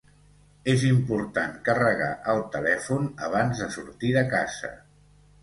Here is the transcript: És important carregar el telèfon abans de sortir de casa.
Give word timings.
És 0.71 0.85
important 0.87 1.53
carregar 1.67 2.07
el 2.33 2.41
telèfon 2.57 3.07
abans 3.29 3.63
de 3.65 3.69
sortir 3.79 4.13
de 4.19 4.27
casa. 4.35 4.75